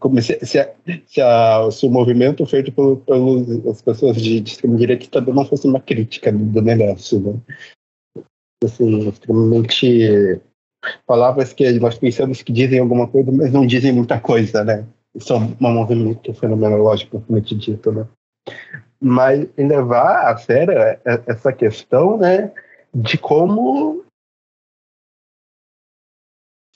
Como 0.00 0.20
se, 0.20 0.44
se, 0.44 0.58
a, 0.58 0.74
se, 1.06 1.20
a, 1.20 1.70
se 1.70 1.86
o 1.86 1.90
movimento 1.90 2.44
feito 2.46 2.72
pelas 2.72 3.80
pessoas 3.82 4.16
de, 4.20 4.40
de 4.40 4.50
extrema 4.50 4.76
direita 4.76 5.08
também 5.08 5.34
não 5.34 5.44
fosse 5.44 5.68
uma 5.68 5.80
crítica 5.80 6.32
do 6.32 6.62
negócio, 6.62 7.20
né? 7.20 8.24
Assim, 8.64 9.08
extremamente 9.08 10.40
palavras 11.06 11.52
que 11.52 11.70
nós 11.78 11.98
pensamos 11.98 12.42
que 12.42 12.52
dizem 12.52 12.78
alguma 12.78 13.06
coisa, 13.06 13.30
mas 13.32 13.52
não 13.52 13.66
dizem 13.66 13.92
muita 13.92 14.20
coisa, 14.20 14.64
né? 14.64 14.86
É 15.14 15.34
um 15.34 15.72
movimento 15.72 16.34
fenomenológico, 16.34 17.12
propriamente 17.12 17.54
dito, 17.54 17.90
né? 17.90 18.06
Mas 19.00 19.48
levar 19.56 20.30
a 20.30 20.36
sério 20.36 20.74
essa 21.04 21.52
questão, 21.52 22.16
né, 22.16 22.52
de 22.94 23.18
como 23.18 24.04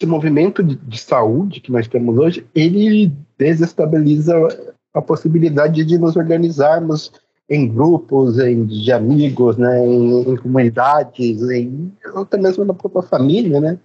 esse 0.00 0.06
movimento 0.06 0.62
de, 0.62 0.98
saúde 0.98 1.60
que 1.60 1.70
nós 1.70 1.86
temos 1.86 2.16
hoje, 2.16 2.46
ele 2.54 3.12
desestabiliza 3.36 4.34
a 4.94 5.02
possibilidade 5.02 5.84
de 5.84 5.98
nos 5.98 6.16
organizarmos 6.16 7.12
em 7.48 7.68
grupos, 7.68 8.38
em, 8.38 8.64
de 8.64 8.92
amigos, 8.92 9.56
né, 9.58 9.86
em, 9.86 10.20
em 10.20 10.36
comunidades, 10.36 11.42
em, 11.50 11.92
até 12.14 12.38
mesmo 12.38 12.64
na 12.64 12.72
própria 12.72 13.02
família, 13.02 13.60
né, 13.60 13.78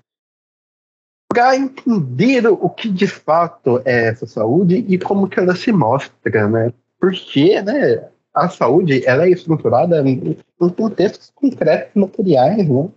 para 1.36 1.58
entender 1.58 2.48
o 2.48 2.70
que 2.70 2.90
de 2.90 3.08
fato 3.08 3.82
é 3.84 4.08
essa 4.08 4.26
saúde 4.26 4.86
e 4.88 4.98
como 4.98 5.28
que 5.28 5.38
ela 5.38 5.54
se 5.54 5.70
mostra, 5.70 6.48
né, 6.48 6.72
porque, 6.98 7.62
né, 7.62 8.10
a 8.34 8.48
saúde 8.48 9.06
ela 9.06 9.26
é 9.26 9.32
estruturada 9.32 10.02
em, 10.08 10.38
contextos 10.78 11.32
concretos 11.36 11.92
materiais, 11.94 12.68
né, 12.70 12.90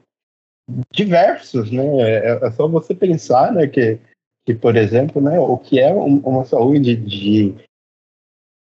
diversos, 0.93 1.73
né? 1.73 1.85
É, 2.01 2.39
é, 2.43 2.51
só 2.53 2.69
você 2.69 2.95
pensar, 2.95 3.53
né, 3.53 3.67
que, 3.67 3.99
que 4.47 4.55
por 4.55 4.77
exemplo, 4.77 5.21
né, 5.21 5.39
o 5.39 5.59
que 5.59 5.81
é 5.81 5.93
uma 5.93 6.45
saúde 6.45 6.95
de 6.95 7.55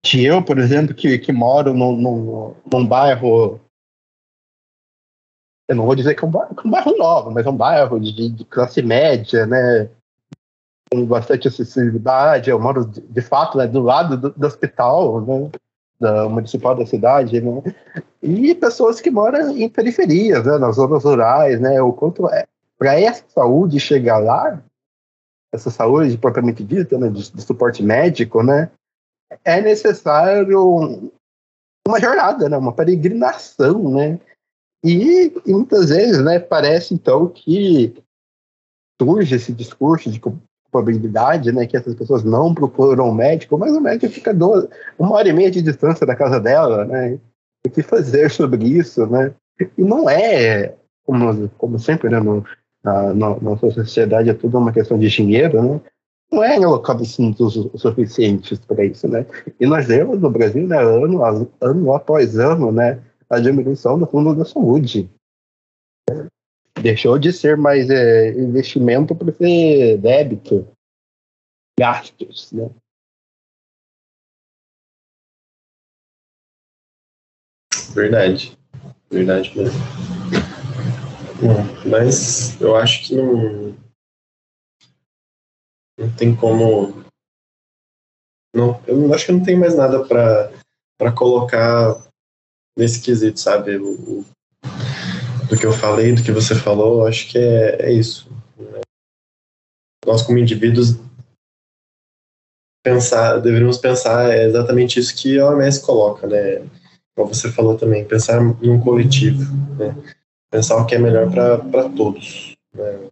que 0.02 0.25
eu, 0.25 0.42
por 0.42 0.59
exemplo, 0.59 0.95
que, 0.95 1.18
que 1.18 1.33
moro 1.33 1.75
num, 1.75 1.97
num, 1.97 2.54
num 2.73 2.87
bairro 2.87 3.61
eu 5.68 5.76
não 5.76 5.87
vou 5.87 5.94
dizer 5.94 6.14
que 6.14 6.25
é 6.25 6.28
um 6.28 6.30
bairro, 6.30 6.56
um 6.64 6.70
bairro 6.70 6.96
novo, 6.96 7.30
mas 7.30 7.46
é 7.46 7.50
um 7.50 7.56
bairro 7.56 8.00
de, 8.00 8.30
de, 8.30 8.44
classe 8.44 8.82
média, 8.82 9.46
né? 9.46 9.90
Com 10.90 11.04
bastante 11.06 11.49
acessibilidade. 11.49 12.50
Eu 12.50 12.61
moro, 12.61 12.87
de, 12.87 13.00
de 13.00 13.20
fato, 13.20 13.58
né, 13.58 13.66
do 13.66 13.82
lado 13.82 14.16
do, 14.16 14.30
do 14.30 14.46
hospital, 14.46 15.20
né? 15.20 15.50
Da 15.99 16.28
municipal 16.28 16.75
da 16.75 16.85
cidade, 16.85 17.40
né? 17.40 17.62
e 18.23 18.54
pessoas 18.54 19.00
que 19.00 19.11
moram 19.11 19.56
em 19.56 19.68
periferias, 19.68 20.44
né, 20.44 20.58
nas 20.58 20.76
zonas 20.76 21.04
rurais, 21.04 21.61
né, 21.61 21.80
o 21.80 21.92
quanto 21.92 22.28
é 22.28 22.44
para 22.78 23.00
essa 23.00 23.25
saúde 23.28 23.80
chegar 23.80 24.18
lá, 24.18 24.62
essa 25.54 25.70
saúde 25.70 26.18
propriamente 26.18 26.62
dita, 26.64 26.99
né, 26.99 27.08
de, 27.08 27.32
de, 27.32 27.42
suporte 27.42 27.82
médico, 27.82 28.42
né, 28.42 28.70
é 29.44 29.61
necessário 29.61 31.11
uma 31.87 32.00
jornada, 32.00 32.49
né, 32.49 32.56
uma 32.58 32.73
peregrinação, 32.73 33.90
né, 33.90 34.18
e, 34.92 35.32
e 35.46 35.52
muitas 35.52 35.88
vezes, 35.90 36.22
né, 36.22 36.38
parece 36.38 36.94
então 36.94 37.28
que 37.28 37.94
surge 39.00 39.34
esse 39.34 39.52
discurso 39.52 40.10
de 40.10 40.20
culpabilidade, 40.20 41.52
né, 41.52 41.66
que 41.66 41.76
essas 41.76 41.94
pessoas 41.94 42.24
não 42.24 42.54
procuram 42.54 43.08
um 43.08 43.14
médico, 43.14 43.58
mas 43.58 43.72
o 43.74 43.80
médico 43.80 44.12
fica 44.12 44.32
duas, 44.32 44.68
uma 44.98 45.12
hora 45.12 45.28
e 45.28 45.32
meia 45.32 45.50
de 45.50 45.62
distância 45.62 46.06
da 46.06 46.16
casa 46.16 46.40
dela, 46.40 46.84
né, 46.84 47.18
o 47.66 47.70
que 47.70 47.82
fazer 47.82 48.30
sobre 48.30 48.64
isso, 48.64 49.06
né? 49.06 49.34
E 49.76 49.82
não 49.82 50.08
é, 50.08 50.74
como, 51.04 51.48
como 51.58 51.78
sempre, 51.78 52.08
né, 52.08 52.20
no, 52.20 52.44
na, 52.84 53.12
nossa 53.40 53.70
sociedade 53.70 54.30
é 54.30 54.34
tudo 54.34 54.58
uma 54.58 54.72
questão 54.72 54.98
de 54.98 55.08
dinheiro, 55.08 55.62
né? 55.62 55.80
Não 56.30 56.42
é 56.42 56.56
assuntos 56.56 57.68
suficientes 57.76 58.58
para 58.58 58.84
isso, 58.84 59.06
né? 59.08 59.24
E 59.60 59.66
nós 59.66 59.86
vemos 59.86 60.20
no 60.20 60.30
Brasil, 60.30 60.66
né, 60.66 60.78
ano, 60.78 61.22
ano 61.60 61.94
após 61.94 62.36
ano, 62.36 62.72
né, 62.72 63.00
a 63.28 63.40
diminuição 63.40 63.99
do 63.99 64.06
fundo 64.06 64.35
da 64.35 64.45
saúde. 64.45 65.11
Deixou 66.80 67.18
de 67.18 67.33
ser 67.33 67.56
mais 67.56 67.90
é, 67.90 68.30
investimento 68.30 69.14
para 69.14 69.33
ser 69.33 69.99
débito, 69.99 70.68
gastos, 71.78 72.52
né? 72.52 72.71
Verdade. 77.95 78.56
Verdade 79.10 79.56
mesmo. 79.56 79.80
Mas 81.91 82.60
eu 82.60 82.76
acho 82.76 83.06
que 83.06 83.15
não, 83.15 83.76
não 85.99 86.17
tem 86.17 86.36
como. 86.36 87.04
Não, 88.54 88.82
eu 88.86 89.12
acho 89.15 89.26
que 89.26 89.32
não 89.32 89.45
tem 89.45 89.58
mais 89.58 89.75
nada 89.75 90.06
para 90.06 91.12
colocar 91.12 92.06
nesse 92.76 93.00
quesito, 93.00 93.41
sabe? 93.41 93.76
O, 93.76 93.93
o, 93.93 94.25
do 95.49 95.56
que 95.56 95.65
eu 95.65 95.73
falei, 95.73 96.12
do 96.12 96.23
que 96.23 96.32
você 96.32 96.54
falou, 96.54 97.06
acho 97.06 97.28
que 97.28 97.39
é, 97.39 97.86
é 97.86 97.93
isso. 97.93 98.30
Né? 98.58 98.80
Nós, 100.04 100.23
como 100.23 100.39
indivíduos, 100.39 100.97
pensar, 102.84 103.39
deveríamos 103.39 103.78
pensar 103.78 104.36
exatamente 104.36 105.00
isso 105.00 105.17
que 105.17 105.39
a 105.39 105.49
OMS 105.49 105.80
coloca, 105.80 106.26
né? 106.26 106.69
como 107.17 107.32
você 107.32 107.50
falou 107.50 107.76
também, 107.76 108.06
pensar 108.06 108.41
num 108.41 108.80
coletivo, 108.80 109.43
né? 109.76 109.97
pensar 110.50 110.76
o 110.76 110.86
que 110.86 110.95
é 110.95 110.99
melhor 110.99 111.30
para 111.30 111.89
todos. 111.91 112.54
Né? 112.75 113.08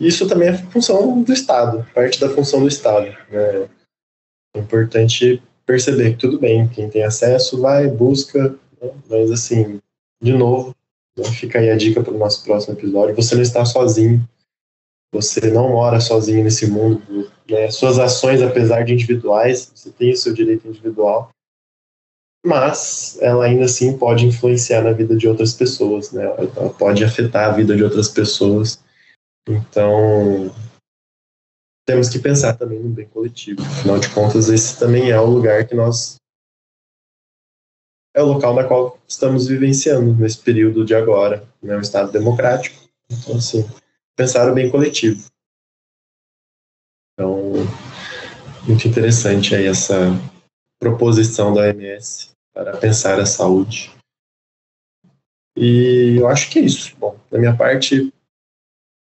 Isso 0.00 0.26
também 0.26 0.48
é 0.48 0.56
função 0.56 1.22
do 1.22 1.32
Estado, 1.32 1.86
parte 1.94 2.18
da 2.18 2.30
função 2.30 2.60
do 2.60 2.68
Estado. 2.68 3.06
Né? 3.30 3.68
É 4.56 4.58
importante 4.58 5.42
perceber 5.70 6.12
que 6.12 6.18
tudo 6.18 6.38
bem, 6.38 6.68
quem 6.68 6.90
tem 6.90 7.04
acesso 7.04 7.60
vai, 7.60 7.86
busca, 7.86 8.56
né? 8.82 8.90
mas 9.08 9.30
assim, 9.30 9.80
de 10.20 10.32
novo, 10.32 10.74
né? 11.16 11.24
fica 11.24 11.60
aí 11.60 11.70
a 11.70 11.76
dica 11.76 12.02
para 12.02 12.12
o 12.12 12.18
nosso 12.18 12.42
próximo 12.42 12.74
episódio: 12.74 13.14
você 13.14 13.36
não 13.36 13.42
está 13.42 13.64
sozinho, 13.64 14.28
você 15.14 15.48
não 15.50 15.68
mora 15.70 16.00
sozinho 16.00 16.42
nesse 16.42 16.66
mundo. 16.68 17.30
Né? 17.48 17.70
Suas 17.70 17.98
ações, 17.98 18.42
apesar 18.42 18.84
de 18.84 18.94
individuais, 18.94 19.70
você 19.72 19.90
tem 19.90 20.10
o 20.10 20.16
seu 20.16 20.32
direito 20.32 20.66
individual, 20.66 21.30
mas 22.44 23.16
ela 23.20 23.44
ainda 23.44 23.66
assim 23.66 23.96
pode 23.96 24.26
influenciar 24.26 24.82
na 24.82 24.92
vida 24.92 25.16
de 25.16 25.28
outras 25.28 25.52
pessoas, 25.52 26.10
né? 26.10 26.24
Ela 26.56 26.70
pode 26.70 27.04
afetar 27.04 27.50
a 27.50 27.52
vida 27.52 27.76
de 27.76 27.84
outras 27.84 28.08
pessoas. 28.08 28.82
Então, 29.46 30.50
temos 31.90 32.08
que 32.08 32.20
pensar 32.20 32.56
também 32.56 32.78
no 32.78 32.88
bem 32.88 33.08
coletivo. 33.08 33.62
Afinal 33.62 33.98
de 33.98 34.08
contas, 34.14 34.48
esse 34.48 34.78
também 34.78 35.10
é 35.10 35.18
o 35.18 35.26
lugar 35.26 35.66
que 35.66 35.74
nós 35.74 36.14
é 38.14 38.22
o 38.22 38.26
local 38.26 38.54
na 38.54 38.62
qual 38.62 38.96
estamos 39.08 39.48
vivenciando 39.48 40.14
nesse 40.14 40.38
período 40.38 40.84
de 40.84 40.94
agora, 40.94 41.44
né? 41.60 41.76
Estado 41.80 42.12
democrático. 42.12 42.88
Então, 43.10 43.36
assim, 43.36 43.68
pensar 44.16 44.48
o 44.48 44.54
bem 44.54 44.70
coletivo. 44.70 45.26
Então, 47.12 47.54
muito 48.64 48.86
interessante 48.86 49.56
aí 49.56 49.66
essa 49.66 50.10
proposição 50.78 51.52
da 51.52 51.62
OMS 51.62 52.30
para 52.52 52.76
pensar 52.76 53.18
a 53.18 53.26
saúde. 53.26 53.92
E 55.56 56.18
eu 56.20 56.28
acho 56.28 56.50
que 56.50 56.60
é 56.60 56.62
isso. 56.62 56.96
Bom, 56.96 57.18
da 57.28 57.38
minha 57.38 57.56
parte, 57.56 58.12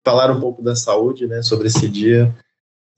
falar 0.06 0.32
um 0.32 0.40
pouco 0.40 0.62
da 0.62 0.76
saúde, 0.76 1.28
né, 1.28 1.42
sobre 1.42 1.68
esse 1.68 1.90
dia, 1.90 2.34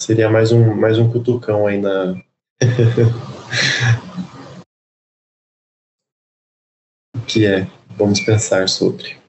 seria 0.02 0.30
mais 0.30 0.52
um, 0.52 0.76
mais 0.76 0.98
um 0.98 1.12
cutucão 1.12 1.68
aí 1.68 1.80
na. 1.80 2.16
que 7.28 7.46
é? 7.46 7.68
Vamos 7.98 8.22
pensar 8.22 8.70
sobre. 8.70 9.20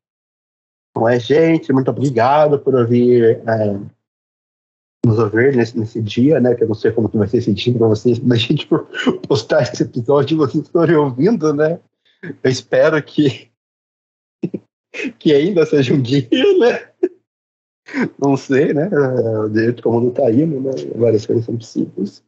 Bom, 0.97 1.09
é, 1.09 1.21
gente, 1.21 1.73
muito 1.73 1.91
obrigado 1.91 2.59
por 2.59 2.75
ouvir 2.75 3.41
é, 3.47 3.79
nos 5.05 5.19
ouvir 5.19 5.57
nesse, 5.57 5.79
nesse 5.79 6.03
dia, 6.03 6.41
né? 6.41 6.55
Que 6.55 6.65
eu 6.65 6.69
não 6.69 6.75
sei 6.75 6.93
como 6.93 7.09
que 7.09 7.17
vai 7.17 7.29
ser 7.29 7.39
esse 7.39 7.53
dia 7.53 7.77
para 7.77 7.89
vocês, 7.89 8.19
mas 8.19 8.39
a 8.39 8.43
gente 8.47 8.69
postar 9.27 9.63
esse 9.63 9.83
episódio 9.83 10.35
e 10.35 10.39
vocês 10.39 10.69
forem 10.69 10.97
ouvindo, 10.97 11.53
né? 11.53 11.81
Eu 12.23 12.51
espero 12.51 13.03
que 13.03 13.51
que 15.19 15.33
ainda 15.33 15.65
seja 15.67 15.95
um 15.95 16.03
dia, 16.03 16.29
né? 16.59 16.90
Não 18.19 18.37
sei, 18.37 18.73
né? 18.73 18.89
O 18.89 19.53
jeito 19.53 19.83
como 19.83 20.01
não 20.01 20.11
tá 20.11 20.31
indo, 20.31 20.61
né? 20.61 20.71
Várias 20.97 21.27
coisas 21.27 21.45
são 21.45 21.57
possíveis. 21.57 22.23